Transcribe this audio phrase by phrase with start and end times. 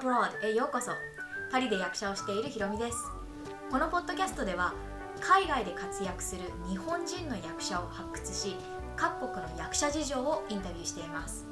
[0.00, 0.92] Abroad へようこそ。
[1.52, 2.96] パリで役者をしているひろみです。
[3.70, 4.72] このポッドキャストでは
[5.20, 8.56] 海外で活躍する日本人の役者を発掘し
[8.96, 11.44] 各国の役者事情をインタビューしています。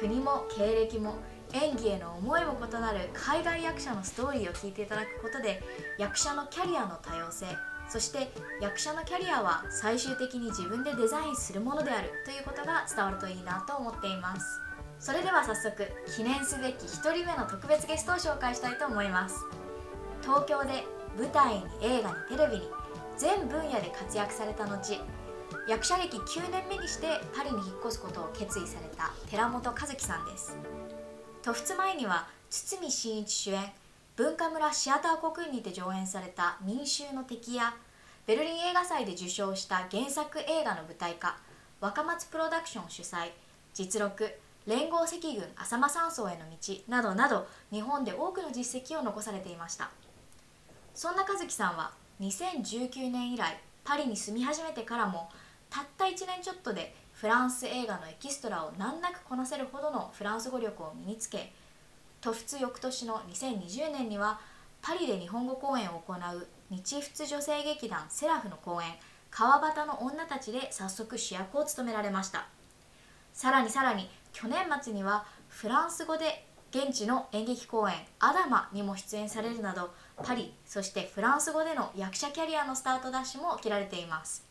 [0.00, 1.16] 国も経歴も
[1.52, 5.62] 演技への思いも異なる海外役者のストーリーを聞いていただくことで
[5.98, 7.44] 役者のキャリアの多様性
[7.88, 14.65] そして役者のキャリアは最終的に自分でデザインするものであるということが伝わるといいなと思っています。
[14.98, 15.86] それでは早速
[16.16, 19.36] 記念すべき1人目の特別ゲストを紹介したいと思います。
[20.22, 20.84] 東京で
[21.16, 22.70] 舞台に映画にテレビに
[23.16, 25.00] 全分野で活躍された後
[25.68, 30.56] 役者歴9年目にしてパリに引っ越すことを決意された寺本和樹さんです。
[31.42, 33.62] とふつ前には堤真一主演
[34.16, 37.74] 文化村シアターコクーンにて上演された民衆の敵や
[38.26, 41.38] ベルリン映画祭で受賞した原作映画の舞台化
[41.80, 43.30] 若松プロダクション主催
[43.74, 44.32] 実録
[44.66, 49.90] 連合赤軍浅間山荘への道などなど日本で多くの実績を残されていました。
[50.94, 55.28] そんな和樹さんは2019年以来パリに住み始めてからも
[55.70, 61.52] たった1年ちょっとでフランス映画のエキストラを難なくこなせるほどのフランス語力を身につけ
[62.20, 64.40] 都仏翌年の2020年には
[64.82, 68.88] パリで日本語公演を行う日仏女性劇団セラフの公演
[69.30, 72.46] 「川端の女たち」で早速主役を務められました。
[73.32, 84.44] さらにさらに去年末にはフランス語で現地の演劇公演「アダマ」にも出演されるなどパリそしてフランス語での役者キャリアのスタートダッシュも切られています。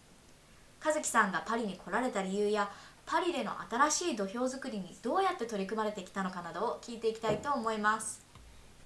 [0.84, 2.68] 和樹さんがパリに来られた理由や
[3.06, 8.26] パリでの新しい土俵作りにどうやって取り組まれてきたのかなどを聞いていきたいと思います。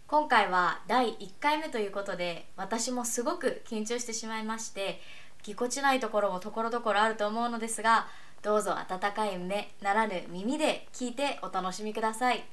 [0.06, 5.00] 今回は第1回目ということで私もすごく緊張してしまいまして
[5.44, 8.08] ぎこちないところもところどころあると思うのですが
[8.42, 12.38] どうぞ温かい目ならぬ耳で聞いてお楽しみください。
[12.40, 12.46] よ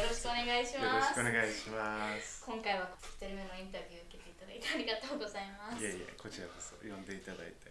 [0.00, 2.40] ろしくお願いしよろますしくお願いします。
[2.48, 2.88] 今回は
[3.20, 5.84] 1人目のインタビュー受けていただいてありがとうございます。
[5.84, 7.68] いえいえ、こちらこそ呼んでいただいて。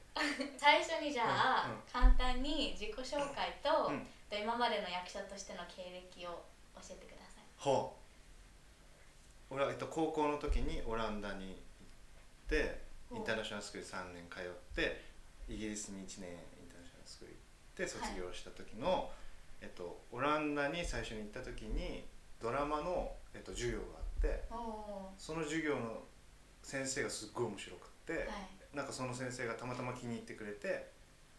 [0.62, 1.89] 最初にじゃあ、うんうん。
[1.89, 4.06] 簡単に自己紹介と、うん。
[4.29, 6.45] と今までの役者としての経歴を
[6.78, 7.50] 教えてください。
[7.57, 7.97] ほ
[9.50, 9.57] う。
[9.57, 11.57] 俺はえっと高校の時にオランダに行っ
[12.45, 12.78] て、
[13.09, 15.01] インターナショナルスクール3年通って、
[15.50, 16.60] イギリスに1年イ
[17.03, 17.41] ンスクール行っ
[17.75, 19.09] て卒業した時の、
[19.62, 22.06] えっとオランダに最初に行った時に
[22.41, 24.44] ドラマのえっと授業があって、
[25.17, 26.03] その授業の
[26.63, 28.13] 先生がすっごい面白くって。
[28.13, 28.25] はい。
[28.75, 30.88] なんかその先生がたまたま気に入ってくれて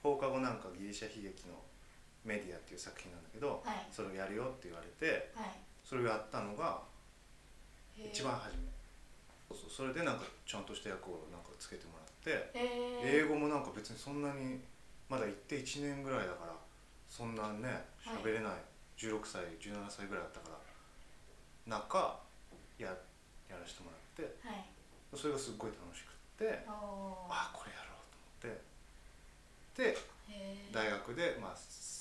[0.02, 1.54] 放課後なんかギリシャ悲劇の
[2.26, 3.86] メディアっていう作品なんだけど、はい。
[3.90, 5.56] それをやるよって言われてはい。
[5.82, 6.82] それをやったのが
[7.96, 8.68] 一番初め。
[9.48, 9.70] そうそう。
[9.70, 14.60] それでなんかちゃんとした役をなんかつけてもらってへ英語もなんか別にそんなに
[15.08, 16.52] まだ行って1年ぐらいだから
[17.08, 18.16] そんなねはい。
[18.24, 18.52] 喋れない、
[18.96, 20.50] 16歳17歳ぐらいだったか
[21.68, 21.78] ら。
[21.78, 22.18] 中
[22.78, 22.88] や
[23.48, 24.34] やらせてもらって。
[24.46, 24.64] はい。
[25.14, 28.56] それがすっごい楽しくっておおあこれやろうと思っ
[29.76, 29.92] て。
[29.92, 29.96] で
[30.72, 31.56] 大学で、まあ、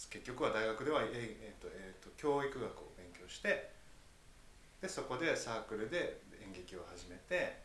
[0.09, 3.71] 結局は大学では、ええーとえーと教育学を勉強して
[4.81, 7.59] でそこでサークルで演劇を始めて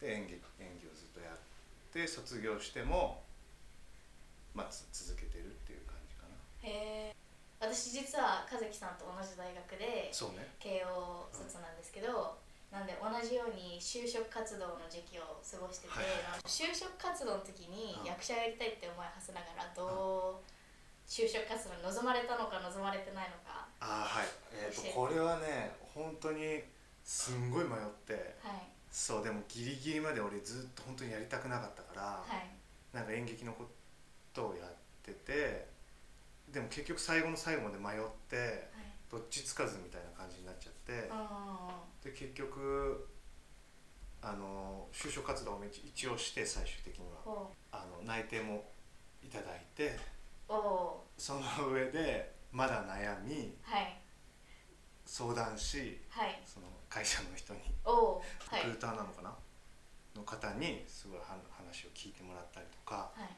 [0.00, 1.38] で演劇演技をずっとやっ
[1.92, 3.22] て卒業しても、
[4.54, 6.36] まあ、つ続けてるっていう感じかな。
[6.62, 7.22] へー。
[7.62, 10.50] 私実は和樹さんと同じ大学でそうね。
[10.58, 12.36] 慶応卒なんですけど、
[12.72, 18.06] なんで同じように就職活動の時期を過ごしてて、はいはい就職活動の時にうん。
[18.06, 20.44] 役者やりたいって思いを馳せながらどう
[21.06, 24.94] 就職活動に望まれたのか望まれてないのかああはい、えー、と教えて。
[24.94, 26.66] これはね本当に
[27.04, 28.34] すんごい迷って。
[28.42, 28.66] はい。
[28.90, 32.50] そうでもギリギリまで俺ずっと本当にやりたくなかったから、はい。
[32.92, 33.70] なんか演劇のこと
[34.40, 34.68] をやっ
[35.02, 35.66] てて
[36.52, 38.92] でも結局最後の最後まで迷ってはい。
[39.10, 43.06] どっちつかずみたいな感じになっちゃってあで結局
[44.22, 48.64] あの就職活動を一一応して最終的にーはほあの内定も
[49.22, 49.98] いただいて
[51.18, 51.40] その
[51.70, 53.98] 上でまだ悩みーはい。
[55.04, 56.40] 相談しはい。
[56.46, 59.34] その会社の人にリクルーターなのかな、
[60.14, 63.28] の方にすごいは話を聞いてもらったりとかはい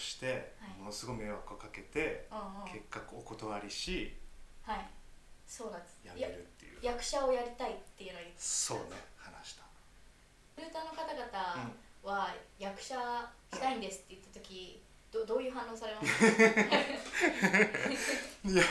[0.00, 0.78] して、はい。
[0.78, 2.72] ものすごい迷惑をかけてうんうん。
[2.72, 4.16] 結果お断りし
[4.62, 4.88] はい。
[5.46, 5.98] そうなんです。
[6.02, 6.78] 辞めるっていう。
[6.82, 8.84] 役者をやりたいっていうのを言ってそうね
[9.16, 9.64] 話した。
[10.56, 11.70] ルーターの方々
[12.02, 12.94] は役者
[13.52, 14.82] したいんですって言った時
[15.12, 16.26] どどういう反応されました
[18.48, 18.62] いや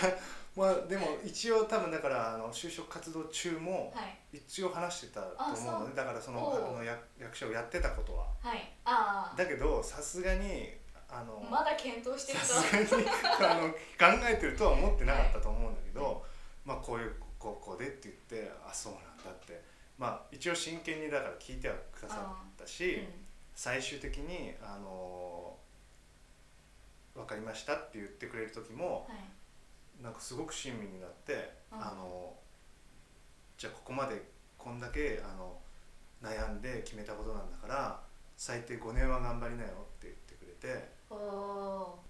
[0.56, 4.18] まあでも一応多分だからあの就職活動中もはい。
[4.38, 8.28] 一応話してたと思うのでだからそのあの役役者をやってたことは。
[8.42, 8.72] はい。
[8.86, 10.79] ああだけどさすがに
[11.12, 12.40] あのまだ検討してる
[13.42, 16.24] あの考えてるとは思ってなかったと思うんだけど、
[16.66, 19.62] まあこういうこうこうでって言ってあそうなんだって。
[19.98, 23.08] まあ一応真剣にだから聞いてはくださったし、うん。
[23.54, 25.58] 最終的にあの
[27.14, 29.16] 分かりましたって言ってくれる時もは
[30.00, 30.04] い。
[30.04, 31.82] なんかすごく親身になって、うん。
[31.82, 32.34] あの
[33.58, 34.22] じゃあここまで
[34.58, 35.58] こんだけあの
[36.24, 38.00] 悩んで決めたことなんだから
[38.38, 42.04] 最低5年は頑張りなよって言ってくれても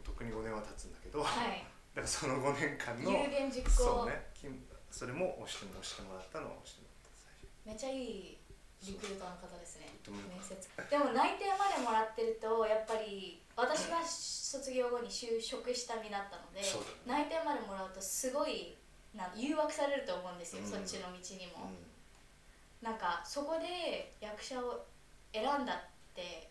[0.00, 1.64] うとっくに5年は経つんだけど、ーはい。
[1.94, 4.30] だからその5年間の有言実行、そうね。
[4.34, 4.46] き
[4.90, 7.48] それも押しても押してもらったのを押してもらった最初。
[7.66, 8.38] めっちゃいい
[8.86, 9.90] リクルーターの方ですね。
[10.06, 10.56] 面接。
[10.88, 16.66] でも内定までもらってるとやっぱり私が卒業後に就職した身だったので、ね。
[17.06, 18.76] 内定までもらうとすごい
[19.14, 20.70] な誘惑されると思うんですよ、うん。
[20.70, 22.84] そっちの道にも、うん。
[22.84, 24.86] なんかそこで役者を
[25.32, 26.47] 選んだって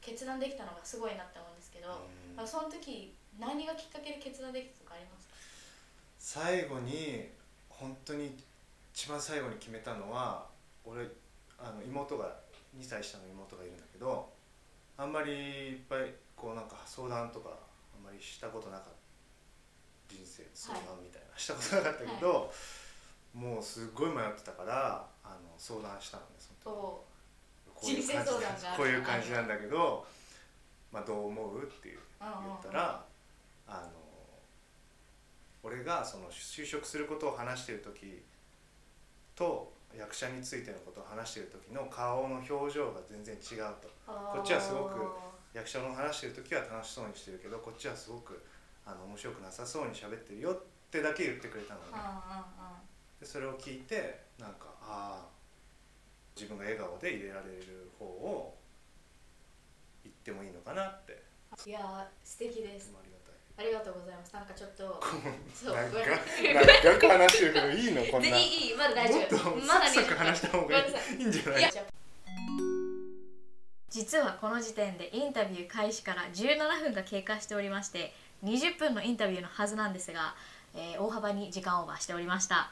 [0.00, 2.36] 決断できたのがすごいなって思うんですけど、うん。
[2.36, 5.34] まあその時何がきっかけで決断できたとかありますか？
[6.18, 7.28] 最後に
[7.68, 8.36] 本当に
[8.92, 10.46] 一番最後に決めたのは
[10.84, 11.06] 俺
[11.58, 12.36] あの妹が
[12.76, 14.28] 2歳下の妹がいるんだけど
[14.96, 17.50] あんまりいっぱいこうなんか相談とか
[17.94, 18.84] あんまりしたことなかっ
[20.08, 22.50] た人生相談みたいな、したことなかったけど、
[23.34, 27.17] もうすっごい迷ってたからあの相談したのねそのと時
[27.80, 30.06] こういう感じういう感じなんだけど、
[30.92, 33.04] まあ、どう思うって言言ったら
[33.66, 33.98] あの
[35.62, 38.22] 俺がその就職することを話してる時
[39.34, 43.88] と役者についてのことを話してる時の顔の表情が全然違うと。
[44.06, 45.06] こっちはすごく
[45.54, 48.42] 役者の話してる時は楽しそうにしてるけどこっちはすごく
[48.86, 51.86] あの面白くなさそうに喋ってるよってだけ言ってくれたのね。
[53.20, 55.37] でそれを聞いてなんかああ
[56.38, 58.54] 自分が笑顔で入れられる方を
[60.04, 61.20] 言ってもいいのかなって。
[61.66, 62.94] いやー素敵です。
[62.94, 63.66] ありがたい。
[63.66, 64.32] ありがとうございます。
[64.32, 65.02] なんかちょっと
[65.52, 66.54] そうなんかごめん。
[66.54, 68.28] なんか話してるけどいいのこんな。
[68.38, 69.50] いいまだ大丈夫。
[69.50, 70.92] もっとまだサクサク話した方がいい。
[71.18, 71.22] い。
[71.22, 71.72] いんじゃない？
[73.90, 78.12] 実はこの時点でインタビュー開始から17分が経過しておりまして
[78.44, 80.34] 20分のインタビューのはずなんですが、
[80.74, 82.70] えー大幅に時間オーバーしておりました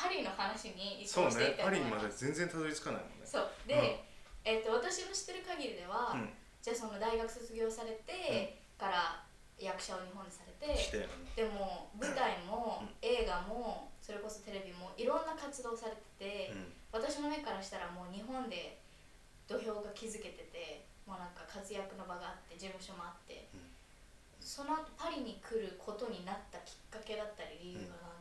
[0.00, 3.28] パリの話に移そう行していねパリにまで全然たどり着かないもんね。
[3.28, 3.52] そう。
[3.68, 4.00] で、
[4.48, 6.32] えっと私の知ってる限りでは、うん。
[6.64, 9.20] じゃあその大学卒業されてから
[9.60, 11.04] 役者を日本でされてして
[11.36, 12.96] でも舞台もうん。
[13.04, 16.72] 映画もそれこそテレビもいろんな活動されてて、うん。
[16.96, 18.80] 私の目からしたらもう日本で
[19.44, 23.68] 土俵が築けててもうなんか活躍の場があって事務所もあって、うん。
[24.40, 28.19] その後パリに来ることになったきっかけだったり理由は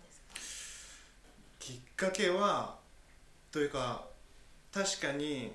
[1.59, 2.77] きっかけは
[3.51, 4.07] というか
[4.73, 5.51] 確かに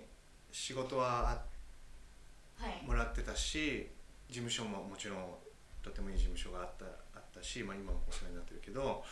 [0.52, 1.42] 仕事は
[2.56, 2.86] はい。
[2.86, 3.90] もらってたし
[4.28, 5.18] 事務所ももちろん
[5.82, 6.84] とてもいい事務所があった
[7.16, 9.02] あったし、まあ、今もお世話になってるけど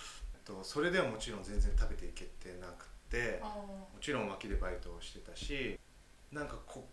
[0.45, 5.79] とそれではもちろん全然食べていけてなくてあもちろん脇でバイトをしてたし
[6.31, 6.87] なんかこ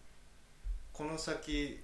[0.93, 1.79] この先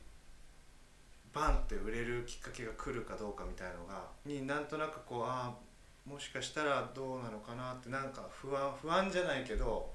[1.34, 5.65] バンって売れるきっかけが来るかどうかみたいのがになんとなくこうああ
[6.10, 9.92] もしかしたらどうなのかなってなんか不安不安じゃないけど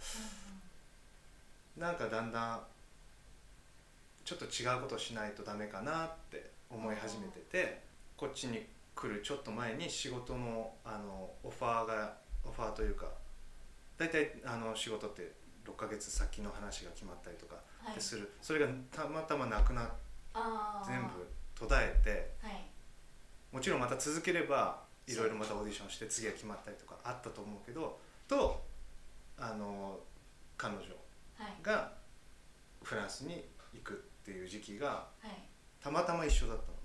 [1.77, 2.61] なんかだんだん
[4.25, 7.81] ちょっと違うことをしないとダメかなって思い始めてて
[8.17, 12.15] こっちに来るちょっと前に仕事のあのオファーが
[12.45, 13.07] オファーというか
[13.97, 15.33] 大体あの仕事って
[15.67, 18.01] 6ヶ月先の話が決まったりとかはい。
[18.01, 19.93] する、それがたまたまなくなって
[20.87, 22.65] 全部途絶えてはい。
[23.53, 28.63] もちろんまた続ければいろいろまたオーディションして次が決まったりとかあったと思うけどと
[29.39, 29.99] あの
[30.57, 30.83] 彼女
[31.39, 31.53] はい。
[31.63, 31.93] が
[32.83, 35.29] フランスに行くっていう時期がはい。
[35.83, 36.79] たまたま一緒だったのね。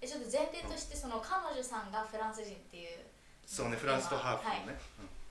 [0.00, 2.98] えちょっと前提としてその彼女さんがフランス人っていう
[3.44, 4.78] そうねフランスとハーフのね、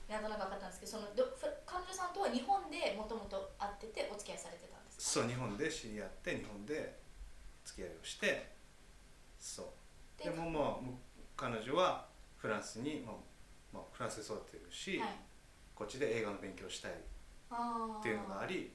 [0.08, 5.24] なんとなく分かったんですけどそのどふ彼女さんとは日本でもともと会っててお付き合いされてたんですか？
[5.24, 6.94] そう日本で知り合って日本で
[7.64, 8.52] 付き合いをして
[9.40, 10.22] そう。
[10.22, 10.76] でもまあ
[11.36, 13.14] 彼女はフランスに、まあ
[13.72, 15.08] まあ、フランスで育ってるし、はい。
[15.74, 18.70] こっちで映画の勉強したいっていうのがあり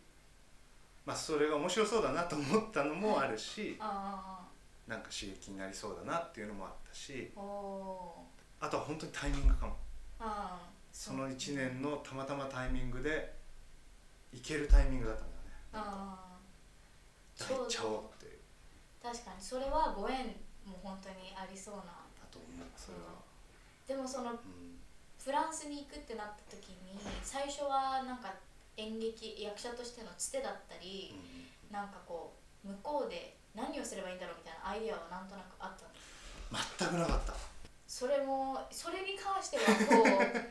[1.05, 4.45] まあそれが面白そうだなと思ったのもあるし、あ
[4.87, 9.75] なんか刺激になりそうだなっていうのもあったしあとは本当にタイミングかも。
[10.91, 13.33] その1年のたまたまタイミングで
[14.33, 15.99] 行けるタイミングだったんだよね。
[17.37, 17.99] 行っちゃおう。
[18.15, 18.39] っていう。
[19.01, 19.41] 確かに。
[19.41, 20.25] それはご縁
[20.65, 21.91] も本当にありそうなだ
[22.39, 23.03] と思うそれは、
[23.87, 24.39] でもそのうん。
[25.19, 28.33] フランスに行くってなった時に最初はなんか
[28.77, 31.13] 演劇役者としてのつてだったり、
[31.69, 36.07] なんかこう向こうで何をすればいいんだろうみたいなアイディアはなんとなくあったんです
[36.79, 37.33] 全くなかった。
[37.85, 39.71] それもそれに関してはこ
[40.07, 40.09] う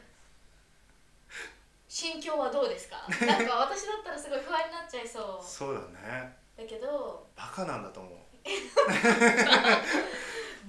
[1.89, 2.97] 心境はどうですか？
[3.27, 5.45] なんか私だったらすごい不安になっちゃいそう。
[5.45, 6.37] そうだね。
[6.57, 8.13] だけどバカなんだと思う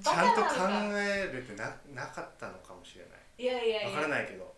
[0.04, 0.48] ちゃんと考
[0.98, 3.20] えれてななかったのかもしれない。
[3.38, 3.90] いやいやいや。
[3.90, 4.44] わからないけど。
[4.44, 4.50] うん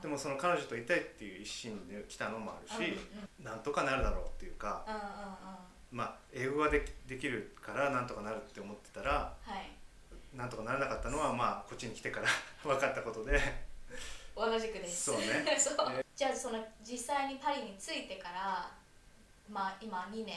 [0.00, 2.96] でもその彼女といたいっていう一心で来たのもあるし、
[3.40, 4.84] うなんとかなるだろうっていうか
[5.90, 9.68] まあ英語ができできるからなんとかなるって思ってたらはい。
[10.36, 12.28] なんとかならなかったのはまあこっちに来てから
[12.62, 13.40] 分かったことで。
[14.36, 15.06] 同じくです。
[15.06, 15.26] そうね。
[15.58, 15.76] そう。
[16.14, 18.70] じゃあその実際にパリに着いてから
[19.48, 20.36] まあ今2年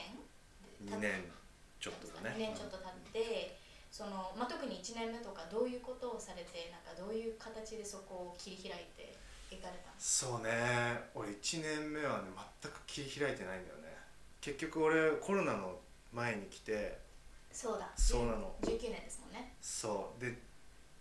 [0.86, 1.32] 2年
[1.80, 2.36] ちょっとだね。
[2.36, 3.58] 2年ちょっと経って
[3.92, 9.14] その、まあ、特に1年目とかどういうことをされてなんかどういう形でそこを切り開いて
[9.52, 10.50] いかれたんですそうね。
[11.14, 12.32] 俺1年目はね
[12.64, 13.92] 全く切り開いてないんだよね。
[14.40, 15.78] 結局俺コロナの
[16.14, 16.98] 前に来て
[17.52, 17.92] そうだ。
[17.98, 18.56] そうなの。
[18.64, 19.54] 19年ですもんね。
[19.60, 20.22] そう。
[20.22, 20.40] で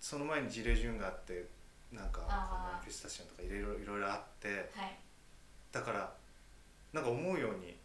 [0.00, 1.46] その前にジレジュンがあって
[1.92, 4.98] なんかピスタチオとかいろいろいろいろあってはい。
[5.70, 6.12] だから
[6.92, 7.76] なんか思うように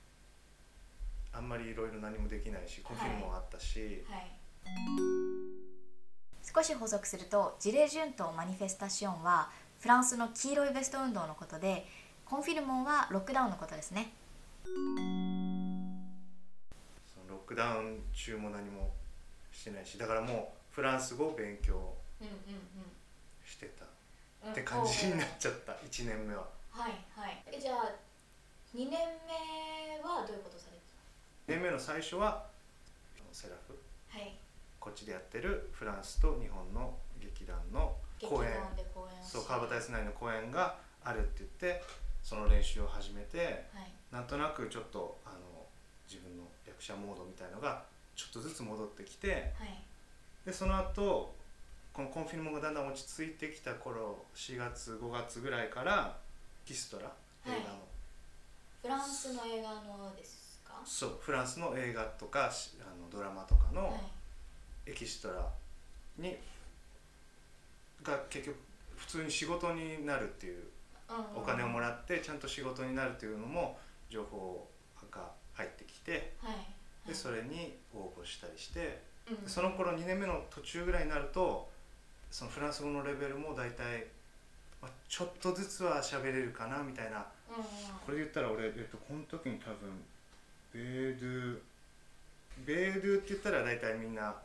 [1.32, 4.32] あんまりいろいろ何もできないしコンフィルもあったし、はい
[6.56, 11.86] 少し補足するとジレジュンとマニフェスタシオンはフランスの黄色いベスト運動のことで
[12.26, 14.12] コンフィルモンはロックダウンのことですね。
[14.64, 14.78] その
[17.30, 18.92] ロックダウン中も何も
[19.52, 21.94] してないしだからもうフランス語を勉強
[23.46, 23.86] してた。
[23.86, 23.88] う
[24.50, 26.46] んって感じになっうんちゃった1年目は。
[26.72, 27.44] はいはい。
[27.52, 27.92] えじゃあ
[28.76, 28.98] 2年目
[30.04, 30.84] はどういうことされて
[31.60, 32.46] 2年目の最初は
[33.32, 33.76] セラフ。
[34.12, 34.36] たはい
[34.86, 38.52] こっちでやってるフランスと日本の劇団の劇公演
[39.24, 41.84] そう川端康成の公演があるって言って
[42.22, 43.92] その練習を始めてはい。
[44.12, 45.38] なんとなくちょっとあの
[46.08, 47.82] 自分の役者モードみたいのが
[48.16, 49.82] ちょっとずつ戻ってきてはい。
[50.46, 51.34] でその後
[51.92, 56.16] このコンフィルモがだんだん落ち着いてきた頃4月5月ぐらいから
[56.64, 57.12] キストラ
[57.48, 57.80] 映画の、
[58.84, 60.80] フランスの映画のですか？
[60.86, 63.94] そうフランスの映画とかしあのドラマとかの、はい
[64.86, 65.48] エキストラ
[66.18, 66.38] に
[68.04, 68.58] が結局
[68.96, 70.64] 普通に仕事になるっていう
[71.36, 73.78] お金をもらってちゃんと仕事になるっていうのも
[74.10, 74.68] 情報
[75.12, 75.22] が
[75.54, 76.56] 入ってきてはい。
[77.08, 79.02] でそれに応募したりして
[79.46, 81.70] その頃2年目の途中ぐらいになると
[82.32, 84.06] そのフランス語のレベルも大体、
[84.82, 87.26] まあ、ちょっとずつは喋れるかなみたいな。
[88.06, 90.04] これで言ったら俺、えっと、この時に多分
[90.74, 91.60] ベードゥ
[92.66, 94.36] ベードゥって言ったら大体みんな、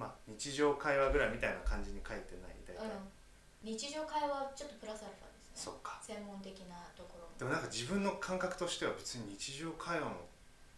[0.00, 3.76] まあ、日常会話ぐらいみたいな感じに書いてない大体、うん。
[3.76, 5.52] 日常会話ちょっとプラスアルファですね。
[5.52, 6.00] そっか。
[6.00, 7.28] 専門的なところ。
[7.36, 10.24] でもなんか自分の感覚としては別に日常会話も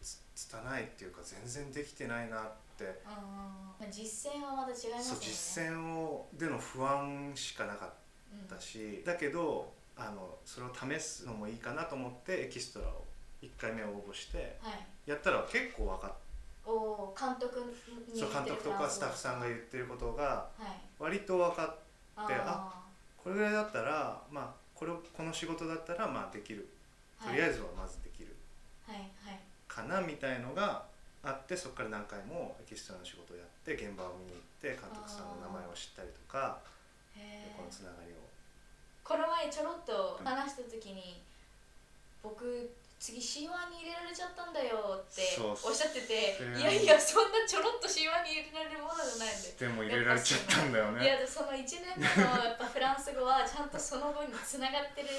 [0.03, 2.83] つ拙いっていうか全然できてないなって。
[2.83, 2.91] うんうん。
[2.91, 7.91] うんまあ実践はまた違いますそうよね実践をでの不安しかなかっ
[8.51, 13.05] たし、だけどあのそれを試すのもいいかなと思ってエキストラを
[13.43, 14.81] 1回目応募してうん、はい。
[15.07, 16.13] やったら結構分かっ
[16.65, 17.61] おー監督
[18.13, 20.47] にそう監督とかスタッフさんが言ってることが
[20.99, 21.77] 割と分かっ
[22.15, 22.83] はいであ
[23.23, 26.67] これぐらいだったらまあこれをこの仕事だったらまあできる。
[27.23, 28.35] ーとりあえずはまずできる。
[28.87, 29.39] はいはい。
[29.69, 30.83] かなみたいのが
[31.23, 36.59] あってそこから何回もエキストラの仕事をやって現場を見に行って監督さんの名前を知ったりとか
[37.57, 38.19] このつながりを。
[39.05, 41.23] この前ちょろっと話した時に
[42.23, 42.71] 僕
[43.03, 55.11] 次 C1 に入れられちゃったんだよっておっしゃってていやいやそんなちょろっと C1 に入れられるものじゃないんででも入れられちゃったんだよいねやその1年目のやっぱフランス語はちゃんとその後につながってる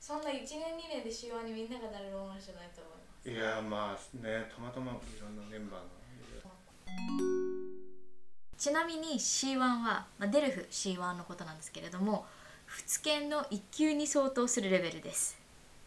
[0.00, 6.00] そんな1年2年で C1 にみんながなれるものじゃないと思いますいやまあねたまたまいろんなメンバーが
[8.56, 12.24] ちなみに C1 は、まあ、デルフ C1 のことなんですけれども
[12.64, 15.36] 仏研の1級に相当するレベルです。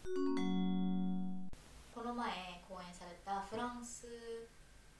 [0.04, 0.10] こ
[2.04, 4.06] の前講演されたフランス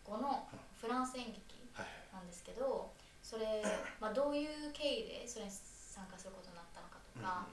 [0.05, 0.49] 語の
[0.81, 2.91] フランス演劇はいなんですけど
[3.23, 3.63] それ、
[4.01, 7.47] まあ、どういう経緯でそれに参加することになったのかとか、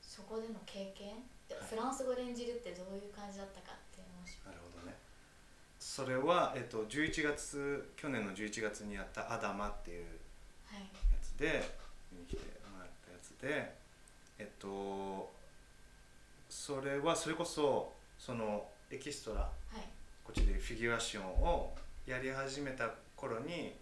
[0.00, 1.20] そこでの経験
[1.68, 4.96] フランス語で演じるってどういう感じだったかってもしなるほどね。
[5.78, 10.06] それは、えっと、11月去年の11月にやった「アダマ」っていう
[10.66, 10.80] はい。
[10.80, 10.86] や
[11.20, 11.76] つで
[12.12, 13.74] 見に来てもらったやつで
[14.38, 15.30] えっと
[16.48, 17.92] それはそれこそ
[18.24, 19.80] そのエキストラはい。
[20.22, 21.74] こっちでフィギュアションを
[22.06, 23.74] やり始めた頃に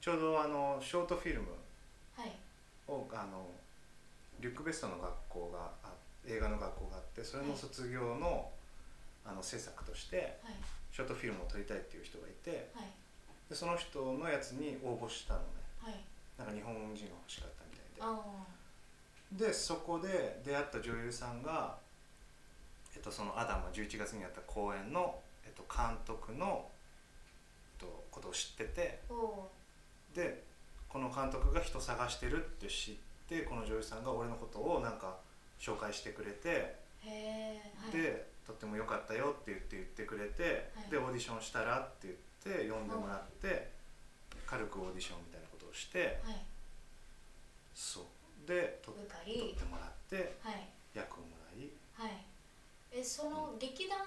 [0.00, 1.48] ちょうどあのショートフィルム
[2.16, 2.30] はい。
[2.86, 3.48] をあの
[4.38, 5.90] リュック・ベストの学校があ
[6.24, 8.48] 映画の学校があってそれの卒業の,、
[9.26, 10.54] あの制作としてはい。
[10.94, 12.86] ショートフィルムを撮りたいっていう人がいてはい。
[13.48, 15.46] でその人のやつに応募したのね。
[15.82, 15.98] はい。
[16.38, 18.02] なんか日本人が欲しかったみたいで。
[18.06, 21.89] あでそこで出会った女優さんが、え
[23.00, 26.68] っと、そのアダムが11月にやった公演の、えっと、監督の、
[27.80, 29.00] えっと、ことを知ってて
[30.14, 30.42] で
[30.88, 32.94] この監督が人探してるって知っ
[33.28, 35.18] てこの女優さんが俺のことをなんか
[35.60, 40.90] 紹介してくれて、はい、でとっても良かったよって言って言ってくれて、はい。
[40.90, 42.10] でオーディションしたらって
[42.44, 43.70] 言って呼んでもらって、
[44.46, 46.42] 軽くオーディションみたいなことをしてはい。
[47.74, 48.48] そう。
[48.48, 49.54] で取り。
[49.54, 50.66] ってもらってはい。
[50.94, 51.70] 役をもらい
[52.92, 53.98] えその劇団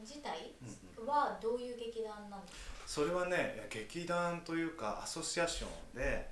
[0.00, 0.54] 自体
[0.98, 6.28] うんはどういう劇団なんですか、それはね劇団というかアソシアションで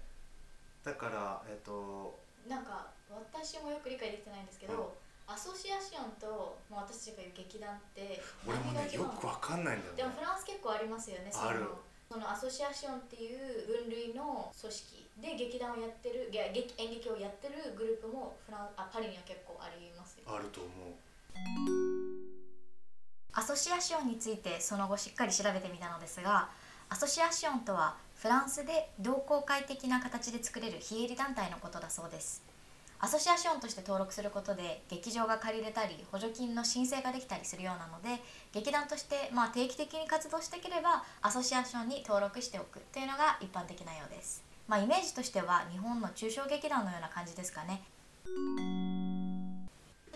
[0.84, 4.92] だからえっとなんか私もよく理解できてないんですけど、
[5.26, 9.96] アソシアションと、まあ、私たちが言う劇団って俺もねよくわかんないんだよね。
[9.96, 11.64] でもフランス結構ありますよねそのある。
[12.08, 20.24] そのアソシアションっていう分類の組織で劇団をやってる演劇をやってるグループもフランあパリには結構ありますよ。
[20.24, 20.96] あると思う
[23.32, 26.48] アソシアションについてその後しっかり調べてみたのですが
[26.88, 32.42] アソシアションとはフランスで同好会的な形で作れる非営利団体のことだそうです。
[33.00, 38.20] アソシアションとして登録することで劇場が借りれたり補助金の申請ができたりするようなので
[38.52, 44.42] 劇団としてまあ定期的に活動していければアソシアションに登録しておくというのが一般的なようです。
[44.66, 47.82] まあイメージとしては日本の中小劇団のような感じですかね。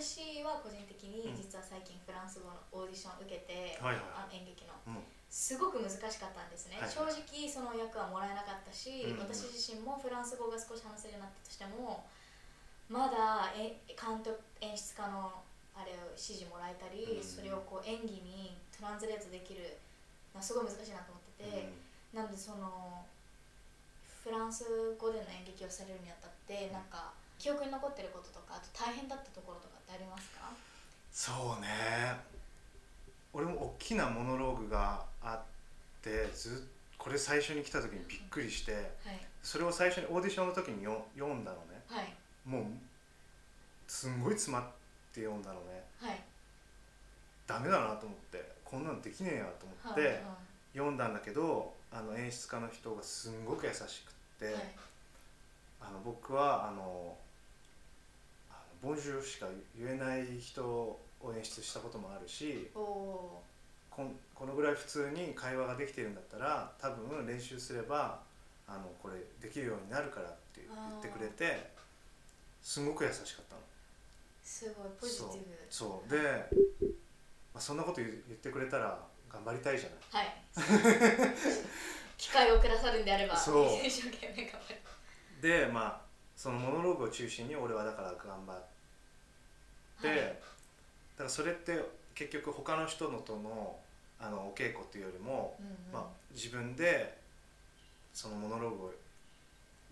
[0.03, 1.39] 私は個人的にうん。
[1.39, 4.03] 実は最近フランス語のオーディションを受けて、はい
[4.35, 4.75] 演劇の。
[4.91, 5.07] うん。
[5.31, 12.05] すごく難しかったんですね、はい正直その役はもらえなかったし、うんうん私自身もフランス語が少し話せるようになったとしても
[12.91, 15.41] まだえ監督演出家の
[15.73, 19.79] あれを指示もらえたり、うんそれをこう演技にトランスレートできる
[20.35, 21.73] のはすごい難しいなと思ってて、
[22.13, 23.07] なのでその
[24.05, 30.51] フランス語での演劇をされるにあたってなんか記憶に残ってることとかあと大変だったところとかってありますか？
[31.13, 31.69] そうね。
[33.33, 36.53] 俺も大きなモノローグがあってずっ
[36.99, 39.21] これ最初に来た時にびっくりしてはい。
[39.43, 41.83] それを最初にオーディションの時によ読んだのね。
[41.89, 42.15] はい。
[42.47, 42.65] もう
[43.87, 44.67] すんごい詰まっ
[45.13, 45.83] て読んだのね。
[46.01, 46.21] はい。
[47.47, 50.23] ダメだなと思ってこんなのできねえやと思って、はい
[50.75, 53.85] 読んだんだけどあの演出家の人がすんごく優しくっ
[54.39, 54.55] て、はい。
[55.83, 57.17] あの僕はあの「あの
[58.83, 59.47] ボンジュール」しか
[59.79, 61.01] 言えない人を
[61.35, 68.21] 演出したこともあるしこんこのぐらい普通に会話ができているんだったら多分練習すれば
[68.67, 71.71] あのこれできるようになるからって言ってくれて
[72.63, 73.61] すごく優しかったの。
[74.43, 75.57] すごいポジティブ。
[75.69, 76.19] そうで、
[77.53, 80.27] まあ、そんなこと言言ってくれたら頑張りたいじゃない。
[80.27, 81.33] はい。
[82.17, 83.87] 機会をくださるんであればそう。
[83.87, 84.81] 一生懸命頑張る。
[85.41, 86.01] でまあ
[86.37, 88.72] そのモノローグを中心に俺はだから頑張って、
[90.09, 90.19] はい。
[90.19, 91.79] だからそれって
[92.15, 93.79] 結局他の人のとの
[94.21, 95.93] あのお稽古っていうよりも、うんうん。
[95.93, 97.19] まあ、自分で
[98.15, 98.93] そのモノローグを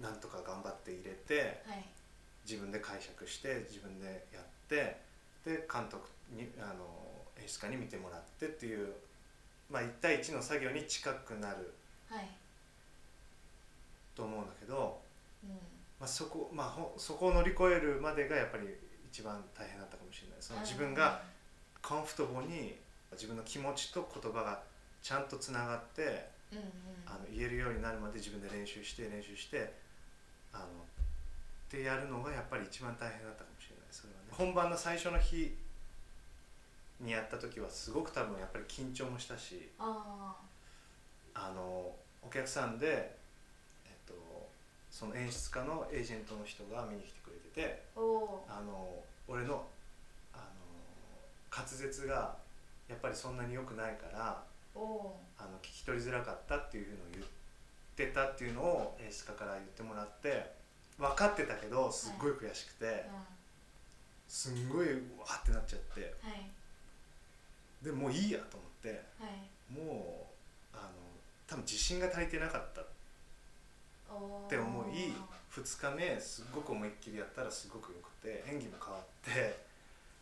[0.01, 1.85] なんとか頑張って入れてはい。
[2.49, 4.97] 自分で解釈して自分でやって
[5.45, 6.85] で監督にあの
[7.41, 8.93] 演出家に見てもらってっていう、
[9.71, 11.73] まあ、1対1の作業に近くなる
[12.09, 12.29] はい。
[14.17, 15.01] と思うんだけど、
[15.45, 15.51] うん。
[15.99, 18.67] まあ、そこ、まあ、ほそこを乗り越えるまでがやっぱり
[19.13, 20.37] 一番大変だったかもしれない。
[20.41, 21.23] その自分が
[21.83, 22.77] コンフォトボに
[23.13, 24.63] 自分の気持ちと言葉が
[25.03, 26.65] ちゃんとつながってうんうん。
[27.07, 29.73] あの言えるようになるまで自分で練習して練習して
[30.53, 30.67] あのっ
[31.69, 33.87] てやるのがやっぱり一番大変だったかもしれない。
[33.91, 34.27] それはね。
[34.31, 35.57] 本番の最初の日
[37.01, 40.37] にやった時はすごく多分やっぱり緊張もしたしあ
[41.35, 43.20] あのお客さんで、えっと、
[44.91, 48.89] その演出家のエージェントの人が見に来てくれててあの
[49.29, 49.65] 俺の
[50.35, 50.45] あの
[51.51, 52.37] 滑舌が
[52.89, 54.43] やっぱりそんなに良くないから
[54.75, 57.27] あの聞き取りづらかったっていうのを言っ
[57.97, 60.53] てたっていうのを演出家から言ってもらって
[60.99, 62.93] 分かってたけどすっごい悔しくて、うん
[64.31, 66.47] すんごいうわってなっちゃってはい。
[67.85, 69.73] でもういいやと思ってはい。
[69.75, 70.29] も
[70.73, 70.89] うあの
[71.49, 72.83] 多分自信が足りてなかった
[74.11, 75.15] おて思い
[75.53, 79.65] 2日目すっごく思いっきりやったらすごくよくて演技も変わって。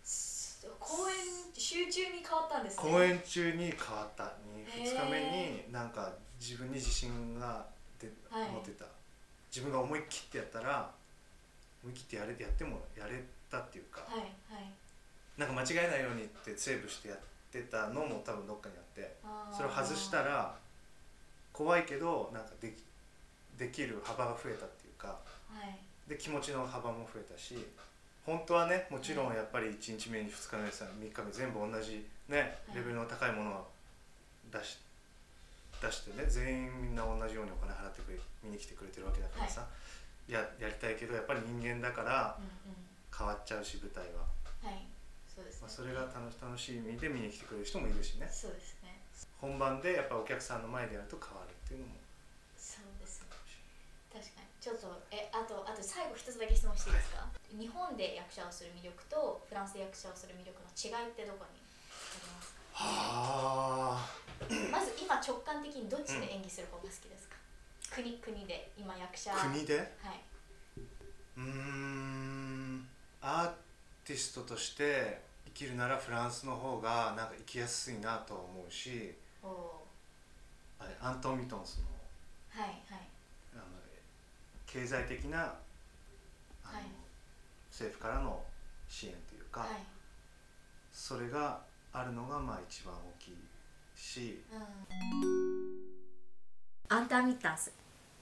[0.05, 1.15] す公演
[1.55, 2.83] 集中に変わったんですね。
[2.83, 4.33] 公演中に変わった。
[4.55, 5.21] にへー2日目
[5.67, 7.67] になんか自分に自信が
[8.01, 8.51] 出はい。
[8.51, 8.85] 持ってた。
[9.51, 10.91] 自分が思い切ってやったら
[11.83, 14.21] 思い切ってやれやってもやれたっていうか、はい
[14.53, 14.71] はい。
[15.37, 17.19] なんか間違えないようにってセーブしてやっ
[17.53, 19.17] てたのも多分どっかにあって。
[19.57, 20.55] それを外したら
[21.53, 22.83] 怖いけどなんかでき
[23.59, 25.09] できる幅が増えたっていうか
[25.51, 25.77] はい。
[26.09, 27.57] で気持ちの幅も増えたし
[28.25, 32.77] 本当はねもちろんやっぱり1日目に2日目3日目全部同じねはい。
[32.77, 33.69] レベルの高いものを
[34.53, 34.79] 出し
[35.83, 39.67] 出してね全員みんな同じようにお金払ってくれ見に来てくれてるわけだからさ、
[40.27, 42.39] ややりたいけどやっぱり人間だから
[43.17, 44.27] 変わっちゃうし舞台は、
[44.63, 44.87] はい。
[45.27, 48.27] そうですね、まあ、それが楽し楽しみで見に来てくれる人もいるしね。
[48.31, 48.99] そうですね。
[49.41, 51.95] 本番でやっぱお客さんの前でやると変わるっていうのも
[54.19, 54.51] 確かに。
[54.59, 57.23] ちょっとえあとあと最後一つだけ質問していいですか、
[57.55, 61.63] 日本で役者をする魅力とフランスで役者をする魅力の違いってどこに？
[61.63, 64.11] ありますかはあ。
[64.75, 67.39] まず今直感的にどっちで演技する方が好きですか、
[67.95, 69.31] 国国で今役者。
[69.31, 69.79] 国で？
[69.79, 70.21] はい。
[71.39, 72.89] うーん。
[73.23, 73.53] アー
[74.05, 79.15] ティストとして生きるならフランスの方がなんか生きやすいなとは思うし。
[80.81, 81.87] あれアントン・ミトンスの
[82.51, 83.01] はいはい
[84.71, 86.83] 経済的なはい。
[87.71, 88.43] 政府からの
[88.87, 89.69] 支援というか、はい。
[90.93, 91.61] それが
[91.93, 93.35] あるのがまあ一番大きい
[93.97, 94.43] し。
[94.53, 95.89] うん。
[96.91, 97.71] アンターミッタンス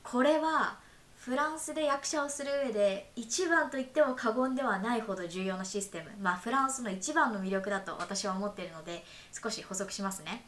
[0.03, 0.79] これは
[1.17, 6.11] フランスで役者をする上で一番と言っても過言ではないほど重要なシステム。
[6.21, 10.45] まあフランスの一番の魅力だと私は思っているので少し補足しますね。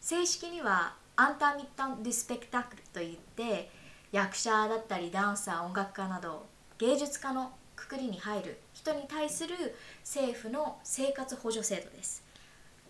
[0.00, 3.70] 正式にはアンターミッタン・デュ・スペクタクルといって
[4.12, 6.46] 役者だったりダンサー音楽家など
[6.78, 9.54] 芸術家のくくりに入る人に対する
[10.02, 12.24] 政府の生活補助制度です。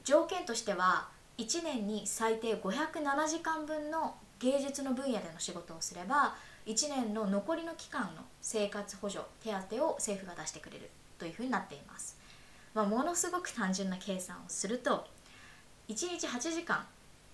[0.05, 6.35] 条件としては1年に最低507時間分の芸術の分野での仕事をすれば
[6.67, 12.19] 1年の残りの期間の生活補助手当を政府が出してくれるというふうになっています、
[12.75, 15.07] まあ、ものすごく単純な計算をすると
[15.89, 16.87] 1日8時間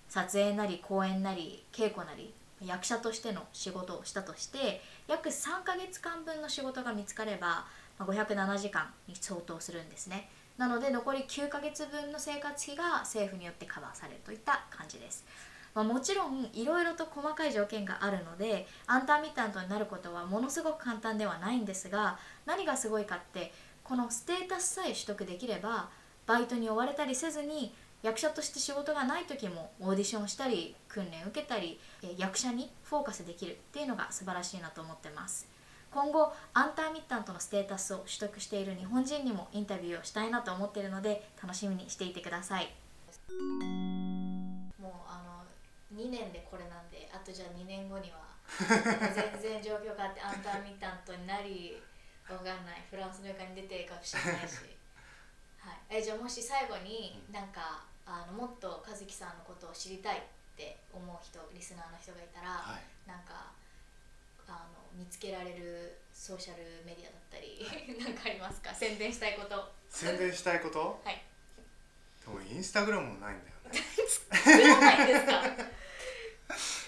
[0.09, 2.33] 撮影なり公演なり稽古なり
[2.65, 7.65] 役者としての仕事をしたとして約3ヶ月間分の仕事が見つかれば
[7.99, 10.29] 507時間に相当するんですね。
[10.57, 15.23] なので残り9ヶ月分の生活費が政府によってカバーされるといった感じです、
[15.75, 22.17] まあ、もちろんいろいろと細かい条件があるのでアンターミッタントになることはものすごく簡単ではないんですが
[22.47, 25.89] 何がすごいかってこのステータスさえ取得できれば
[26.25, 35.47] バイトに追われたりせずに役者として仕事がない時もオーディションしたり訓練受けたりえー役者にフォーカスできるっていうのが素晴らしいなと思ってます。
[35.89, 42.69] 今後アンターミッタントのステータスを取得している日本人にもインタビューをしたいなと思っているので楽しみにしていてください。
[44.77, 45.23] もうあ
[45.93, 48.27] の2年でこれなんであとじゃあ2年後には
[49.41, 51.81] 全然状況があってアンターミッタントになり
[52.29, 52.83] わかんない。
[52.89, 54.57] フランスの床に出てるかもしれないし、
[55.59, 60.21] はい、えじゃあもし最後になんかあのもっと和樹さんのことを知りたいっ
[60.55, 62.81] て思う人リスナーの人がいたら、はい。
[63.07, 63.51] なんか
[64.47, 67.59] あの見つけられるソーシャルメディアだったり
[67.99, 68.73] なんかありますか？
[68.73, 69.71] 宣伝したいこと。
[69.89, 71.01] 宣伝したいこと？
[71.03, 71.21] はい。
[72.25, 73.79] でもインスタグラムもないんだよね。
[74.07, 75.43] 作らないんですか？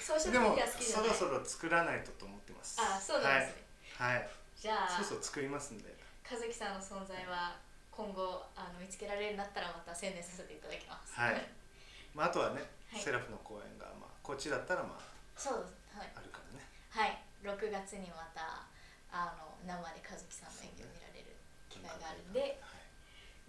[0.02, 1.10] ソーシャルメディア好きじゃない？
[1.10, 2.80] そろそろ作らないとと思ってます。
[2.82, 3.64] あそうなんですね、
[3.98, 5.94] はい、はい、じゃあそうそう作りますんで。
[6.32, 7.60] 和樹さんの存在は
[8.00, 11.20] 今後あの見つけられるようになったらまた宣伝させていただきます。
[11.20, 11.44] はい。
[12.16, 13.04] まあ、あとはね、はい。
[13.04, 14.96] セラフの公演が、まあ、こっちだったらま
[15.36, 16.08] そうはい。
[16.16, 16.64] ああるからね。
[16.96, 17.20] はい。
[17.44, 18.64] 6月にまた
[19.12, 21.36] あの生で和樹さんの演技を見られる
[21.68, 22.88] 機会があるんではい。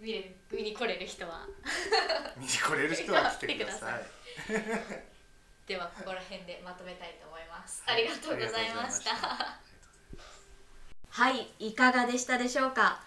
[0.03, 1.47] 見れる見に来れる人は。
[2.35, 4.03] 見に来れる人は来てください。
[5.63, 9.15] ではここら辺でまとめたいと思います、ありがとうございました。
[11.07, 11.47] はい。
[11.71, 12.99] いかがでしたでしょうか、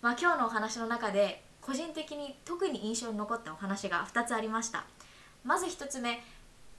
[0.00, 4.84] まあ、今日のお話の中で個人的に特に印象に残ったお話が2つありました。
[5.44, 6.22] まず1つ目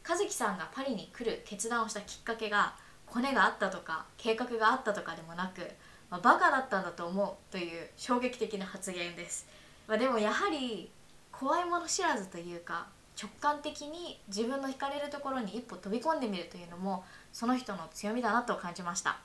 [0.08, 5.62] 和樹さんがパリに来る決断をしたきっかけがコネがあったとか計画があったとかでもなく、
[6.10, 9.48] まあ、バカだったんだと思うという衝撃的な発言です、
[9.88, 10.92] まあ、でもやはり
[11.32, 12.88] 怖いもの知らずというか
[13.22, 17.04] 直感的に自分の惹かれるところに一歩飛び込んでみるというのも
[17.34, 19.18] その人の強みだなと感じました。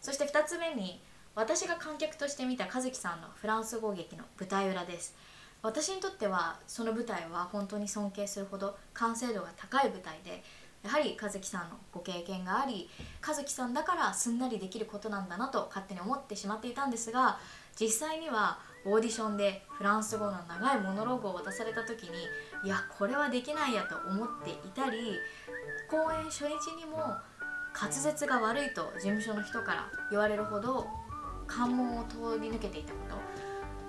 [0.00, 1.00] そして2つ目に
[1.34, 5.16] 私が観客として見た和樹さんのフランス語劇の舞台裏です。
[5.62, 10.44] 私にとってはその舞台は本当に尊敬するほど完成度が高い舞台で
[10.84, 12.90] やはり和樹さんのご経験があり
[13.26, 17.38] 和樹さんだからすんなりできることなんだなと勝手に思ってしまっていたんですが
[17.80, 22.10] 実際にはオーディションでフランス語の長いモノローグを渡された時に
[22.62, 25.16] いやこれはできないやと思っていたり
[25.90, 26.98] 公演初日にも
[27.74, 30.86] 滑舌が悪いと事務所の人から言われるほど
[31.46, 33.16] 関門を通り抜けていたこと、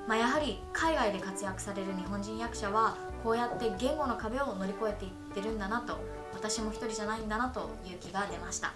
[0.08, 6.00] まあ、やはり海外で活躍される日本人役者はこうやって言語の壁を乗り越えていってるんだなと
[6.34, 8.74] 私も一人じゃないんだなという気が出ました。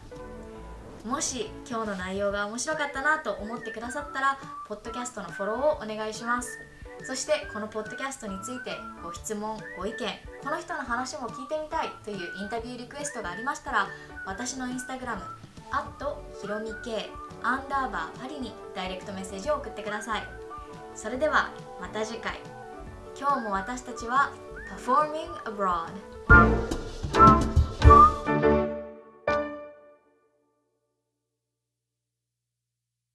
[1.05, 4.37] もし今日の内容が面白かったなと思ってくださったら
[4.67, 6.59] ポッドキャストのフォローをお願いします。
[7.03, 9.97] そしてこのポッドキャストについてご質問ご意見
[10.43, 13.87] この人の話も聞いてみたいというインタビューリクエストがありましたら
[14.25, 15.21] 私のインスタグラム
[16.41, 17.09] ひろみ K
[17.43, 20.23] アンダーバーパリにダイレクトメッセージを送ってください。
[20.95, 22.39] それではまた次回。
[23.17, 24.31] 今日も私たちは
[24.77, 26.78] Performing Abroad